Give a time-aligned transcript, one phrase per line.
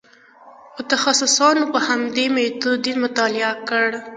[0.77, 3.87] متخصصانو په همدې میتود دین مطالعه کړ.